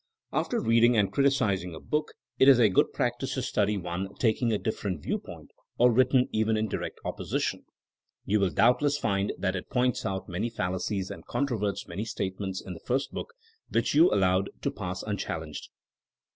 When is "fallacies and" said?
10.49-11.23